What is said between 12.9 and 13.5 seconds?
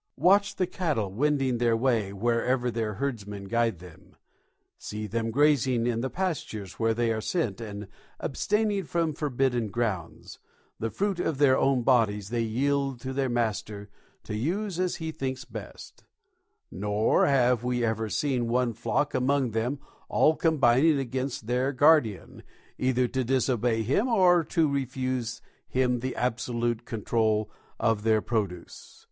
to their